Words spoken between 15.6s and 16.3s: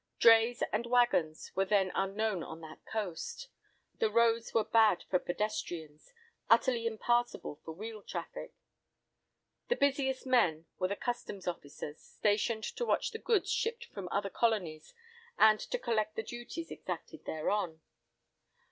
collect the